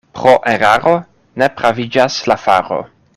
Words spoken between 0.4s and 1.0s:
eraro